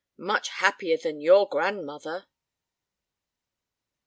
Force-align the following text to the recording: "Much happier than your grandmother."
"Much 0.17 0.49
happier 0.49 0.97
than 0.97 1.21
your 1.21 1.47
grandmother." 1.47 2.25